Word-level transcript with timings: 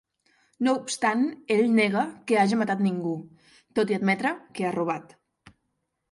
No 0.67 0.71
obstant 0.77 1.19
ell 1.55 1.67
nega 1.79 2.05
que 2.31 2.39
haja 2.43 2.57
matat 2.61 2.81
ningú, 2.85 3.11
tot 3.81 3.93
i 3.93 3.97
admetre 3.99 4.31
que 4.57 4.67
ha 4.69 4.73
robat. 4.77 5.13